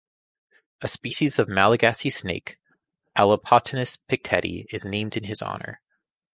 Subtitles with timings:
[0.81, 2.57] A species of Malagasy snake,
[3.15, 5.79] "Elapotinus picteti", is named in his honor.